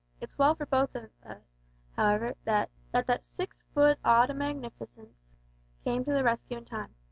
It's 0.19 0.35
well 0.35 0.55
for 0.55 0.65
both 0.65 0.95
on 0.95 1.09
us, 1.23 1.43
however, 1.95 2.33
that 2.45 2.71
that 2.91 3.23
six 3.23 3.61
foot 3.75 3.99
odd 4.03 4.31
o' 4.31 4.33
magnificence 4.33 5.15
came 5.83 6.03
to 6.05 6.11
the 6.11 6.23
rescue 6.23 6.57
in 6.57 6.65
time. 6.65 6.95